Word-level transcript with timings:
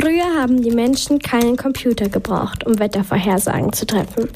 Früher 0.00 0.40
haben 0.40 0.62
die 0.62 0.70
Menschen 0.70 1.18
keinen 1.18 1.56
Computer 1.56 2.08
gebraucht, 2.08 2.64
um 2.64 2.78
Wettervorhersagen 2.78 3.72
zu 3.72 3.84
treffen. 3.84 4.28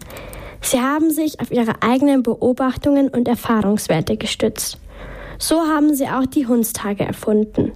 Sie 0.60 0.80
haben 0.80 1.12
sich 1.12 1.38
auf 1.38 1.52
ihre 1.52 1.82
eigenen 1.82 2.24
Beobachtungen 2.24 3.08
und 3.08 3.28
Erfahrungswerte 3.28 4.16
gestützt. 4.16 4.78
So 5.38 5.60
haben 5.60 5.94
sie 5.94 6.08
auch 6.08 6.26
die 6.26 6.48
Hundstage 6.48 7.04
erfunden. 7.04 7.70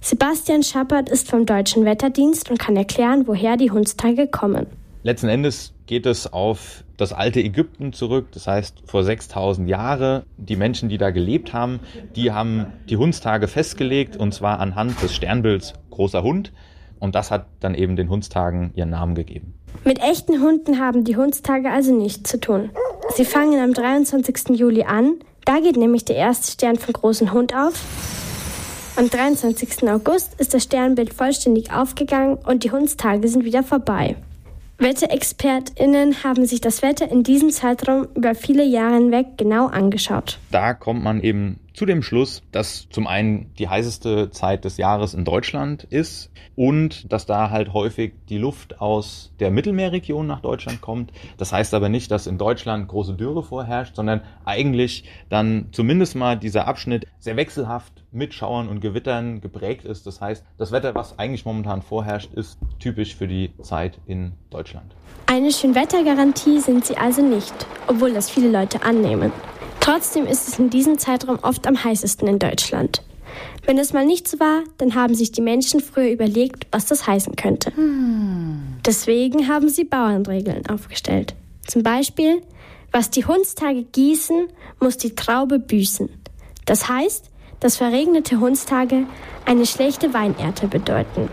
Sebastian 0.00 0.62
Schappert 0.62 1.08
ist 1.08 1.28
vom 1.28 1.46
Deutschen 1.46 1.84
Wetterdienst 1.84 2.48
und 2.48 2.60
kann 2.60 2.76
erklären, 2.76 3.24
woher 3.26 3.56
die 3.56 3.72
Hundstage 3.72 4.28
kommen. 4.28 4.66
Letzten 5.02 5.28
Endes 5.28 5.72
geht 5.86 6.06
es 6.06 6.32
auf 6.32 6.84
das 6.96 7.12
alte 7.12 7.40
Ägypten 7.40 7.92
zurück, 7.92 8.28
das 8.34 8.46
heißt 8.46 8.84
vor 8.86 9.02
6000 9.02 9.68
Jahre. 9.68 10.24
Die 10.36 10.56
Menschen, 10.56 10.88
die 10.88 10.98
da 10.98 11.10
gelebt 11.10 11.52
haben, 11.52 11.80
die 12.14 12.30
haben 12.30 12.66
die 12.88 12.96
Hundstage 12.96 13.48
festgelegt 13.48 14.16
und 14.16 14.32
zwar 14.32 14.60
anhand 14.60 15.02
des 15.02 15.14
Sternbilds 15.14 15.74
großer 15.90 16.22
Hund. 16.22 16.52
Und 16.98 17.14
das 17.14 17.30
hat 17.30 17.46
dann 17.60 17.74
eben 17.74 17.96
den 17.96 18.08
Hundstagen 18.08 18.72
ihren 18.74 18.90
Namen 18.90 19.14
gegeben. 19.14 19.54
Mit 19.84 20.00
echten 20.00 20.42
Hunden 20.42 20.80
haben 20.80 21.04
die 21.04 21.16
Hundstage 21.16 21.70
also 21.70 21.94
nichts 21.94 22.30
zu 22.30 22.40
tun. 22.40 22.70
Sie 23.14 23.24
fangen 23.24 23.60
am 23.60 23.72
23. 23.72 24.58
Juli 24.58 24.84
an. 24.84 25.14
Da 25.44 25.60
geht 25.60 25.76
nämlich 25.76 26.04
der 26.04 26.16
erste 26.16 26.50
Stern 26.50 26.76
vom 26.76 26.92
großen 26.92 27.32
Hund 27.32 27.54
auf. 27.54 27.84
Am 28.96 29.10
23. 29.10 29.88
August 29.90 30.40
ist 30.40 30.54
das 30.54 30.64
Sternbild 30.64 31.12
vollständig 31.12 31.70
aufgegangen 31.70 32.38
und 32.46 32.64
die 32.64 32.70
Hundstage 32.70 33.28
sind 33.28 33.44
wieder 33.44 33.62
vorbei. 33.62 34.16
WetterexpertInnen 34.78 36.24
haben 36.24 36.46
sich 36.46 36.60
das 36.60 36.82
Wetter 36.82 37.10
in 37.10 37.22
diesem 37.22 37.50
Zeitraum 37.50 38.08
über 38.14 38.34
viele 38.34 38.64
Jahre 38.64 38.96
hinweg 38.96 39.38
genau 39.38 39.66
angeschaut. 39.66 40.38
Da 40.50 40.74
kommt 40.74 41.02
man 41.02 41.20
eben 41.20 41.60
zu 41.76 41.84
dem 41.84 42.02
Schluss, 42.02 42.42
dass 42.52 42.88
zum 42.88 43.06
einen 43.06 43.52
die 43.58 43.68
heißeste 43.68 44.30
Zeit 44.30 44.64
des 44.64 44.78
Jahres 44.78 45.12
in 45.12 45.26
Deutschland 45.26 45.84
ist 45.84 46.30
und 46.56 47.12
dass 47.12 47.26
da 47.26 47.50
halt 47.50 47.74
häufig 47.74 48.14
die 48.30 48.38
Luft 48.38 48.80
aus 48.80 49.34
der 49.40 49.50
Mittelmeerregion 49.50 50.26
nach 50.26 50.40
Deutschland 50.40 50.80
kommt. 50.80 51.12
Das 51.36 51.52
heißt 51.52 51.74
aber 51.74 51.90
nicht, 51.90 52.10
dass 52.10 52.26
in 52.26 52.38
Deutschland 52.38 52.88
große 52.88 53.12
Dürre 53.12 53.42
vorherrscht, 53.42 53.94
sondern 53.94 54.22
eigentlich 54.46 55.04
dann 55.28 55.68
zumindest 55.70 56.16
mal 56.16 56.38
dieser 56.38 56.66
Abschnitt 56.66 57.06
sehr 57.18 57.36
wechselhaft 57.36 57.92
mit 58.10 58.32
Schauern 58.32 58.68
und 58.68 58.80
Gewittern 58.80 59.42
geprägt 59.42 59.84
ist. 59.84 60.06
Das 60.06 60.22
heißt, 60.22 60.46
das 60.56 60.72
Wetter, 60.72 60.94
was 60.94 61.18
eigentlich 61.18 61.44
momentan 61.44 61.82
vorherrscht, 61.82 62.32
ist 62.32 62.58
typisch 62.78 63.14
für 63.14 63.28
die 63.28 63.50
Zeit 63.60 64.00
in 64.06 64.32
Deutschland. 64.48 64.96
Eine 65.26 65.52
Schönwettergarantie 65.52 66.60
sind 66.60 66.86
sie 66.86 66.96
also 66.96 67.20
nicht, 67.20 67.54
obwohl 67.86 68.14
das 68.14 68.30
viele 68.30 68.50
Leute 68.50 68.82
annehmen. 68.82 69.30
Trotzdem 69.86 70.26
ist 70.26 70.48
es 70.48 70.58
in 70.58 70.68
diesem 70.68 70.98
Zeitraum 70.98 71.38
oft 71.42 71.64
am 71.68 71.84
heißesten 71.84 72.26
in 72.26 72.40
Deutschland. 72.40 73.04
Wenn 73.66 73.78
es 73.78 73.92
mal 73.92 74.04
nicht 74.04 74.26
so 74.26 74.40
war, 74.40 74.64
dann 74.78 74.96
haben 74.96 75.14
sich 75.14 75.30
die 75.30 75.40
Menschen 75.40 75.78
früher 75.78 76.10
überlegt, 76.10 76.66
was 76.72 76.86
das 76.86 77.06
heißen 77.06 77.36
könnte. 77.36 77.70
Deswegen 78.84 79.46
haben 79.46 79.68
sie 79.68 79.84
Bauernregeln 79.84 80.66
aufgestellt. 80.68 81.36
Zum 81.68 81.84
Beispiel, 81.84 82.42
was 82.90 83.10
die 83.10 83.26
Hundstage 83.26 83.84
gießen, 83.84 84.48
muss 84.80 84.96
die 84.96 85.14
Traube 85.14 85.60
büßen. 85.60 86.08
Das 86.64 86.88
heißt, 86.88 87.30
dass 87.60 87.76
verregnete 87.76 88.40
Hundstage 88.40 89.04
eine 89.44 89.66
schlechte 89.66 90.12
Weinernte 90.12 90.66
bedeuten. 90.66 91.28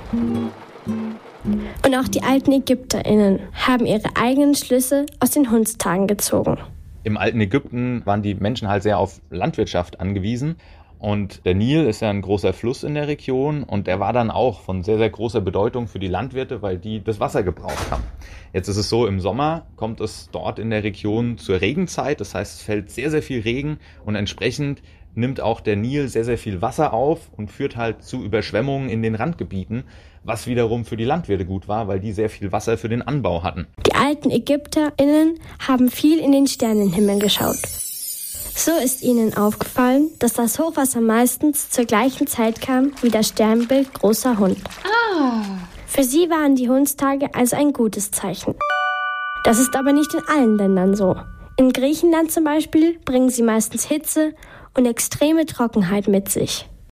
Und 0.85 1.95
auch 1.95 2.07
die 2.07 2.21
alten 2.21 2.51
ÄgypterInnen 2.51 3.39
haben 3.65 3.87
ihre 3.87 4.15
eigenen 4.15 4.53
Schlüsse 4.53 5.07
aus 5.19 5.31
den 5.31 5.49
Hundstagen 5.49 6.05
gezogen. 6.05 6.59
Im 7.03 7.17
alten 7.17 7.41
Ägypten 7.41 8.05
waren 8.05 8.21
die 8.21 8.35
Menschen 8.35 8.67
halt 8.67 8.83
sehr 8.83 8.97
auf 8.97 9.21
Landwirtschaft 9.29 9.99
angewiesen. 9.99 10.55
Und 10.99 11.45
der 11.45 11.53
Nil 11.53 11.83
ist 11.85 12.01
ja 12.01 12.09
ein 12.09 12.21
großer 12.21 12.53
Fluss 12.53 12.83
in 12.83 12.93
der 12.93 13.09
Region 13.09 13.63
und 13.63 13.87
der 13.87 13.99
war 13.99 14.13
dann 14.13 14.31
auch 14.31 14.61
von 14.61 14.83
sehr, 14.83 14.97
sehr 14.97 15.09
großer 15.09 15.41
Bedeutung 15.41 15.89
für 15.89 15.99
die 15.99 16.07
Landwirte, 16.07 16.61
weil 16.61 16.77
die 16.77 17.03
das 17.03 17.19
Wasser 17.19 17.43
gebraucht 17.43 17.91
haben. 17.91 18.03
Jetzt 18.53 18.69
ist 18.69 18.77
es 18.77 18.87
so, 18.87 19.05
im 19.05 19.19
Sommer 19.19 19.65
kommt 19.75 19.99
es 19.99 20.29
dort 20.31 20.59
in 20.59 20.69
der 20.69 20.85
Region 20.85 21.37
zur 21.37 21.59
Regenzeit, 21.59 22.21
das 22.21 22.33
heißt, 22.33 22.59
es 22.59 22.61
fällt 22.61 22.89
sehr, 22.89 23.11
sehr 23.11 23.21
viel 23.21 23.41
Regen 23.41 23.79
und 24.05 24.15
entsprechend 24.15 24.81
nimmt 25.15 25.41
auch 25.41 25.61
der 25.61 25.75
Nil 25.75 26.07
sehr, 26.07 26.25
sehr 26.25 26.37
viel 26.37 26.61
Wasser 26.61 26.93
auf 26.93 27.29
und 27.37 27.51
führt 27.51 27.75
halt 27.75 28.03
zu 28.03 28.23
Überschwemmungen 28.23 28.89
in 28.89 29.01
den 29.01 29.15
Randgebieten, 29.15 29.83
was 30.23 30.47
wiederum 30.47 30.85
für 30.85 30.97
die 30.97 31.03
Landwirte 31.03 31.45
gut 31.45 31.67
war, 31.67 31.87
weil 31.87 31.99
die 31.99 32.11
sehr 32.11 32.29
viel 32.29 32.51
Wasser 32.51 32.77
für 32.77 32.89
den 32.89 33.01
Anbau 33.01 33.43
hatten. 33.43 33.67
Die 33.85 33.93
alten 33.93 34.31
ÄgypterInnen 34.31 35.39
haben 35.59 35.89
viel 35.89 36.19
in 36.19 36.31
den 36.31 36.47
Sternenhimmel 36.47 37.19
geschaut. 37.19 37.57
So 38.55 38.71
ist 38.71 39.01
ihnen 39.01 39.35
aufgefallen, 39.35 40.09
dass 40.19 40.33
das 40.33 40.59
Hochwasser 40.59 41.01
meistens 41.01 41.69
zur 41.69 41.85
gleichen 41.85 42.27
Zeit 42.27 42.61
kam 42.61 42.91
wie 43.01 43.09
das 43.09 43.29
Sternbild 43.29 43.93
großer 43.93 44.37
Hund. 44.37 44.57
Ah. 44.83 45.41
Für 45.87 46.03
sie 46.03 46.29
waren 46.29 46.55
die 46.55 46.69
Hundstage 46.69 47.33
also 47.33 47.55
ein 47.55 47.73
gutes 47.73 48.11
Zeichen. 48.11 48.55
Das 49.43 49.59
ist 49.59 49.75
aber 49.75 49.91
nicht 49.91 50.13
in 50.13 50.21
allen 50.27 50.57
Ländern 50.57 50.95
so. 50.95 51.15
In 51.63 51.71
Griechenland 51.71 52.29
zum 52.29 52.43
Beispiel 52.43 52.99
bringen 53.05 53.29
sie 53.29 53.41
meistens 53.41 53.85
Hitze 53.85 54.33
und 54.73 54.85
extreme 54.85 55.45
Trockenheit 55.45 56.09
mit 56.09 56.27
sich. 56.27 56.67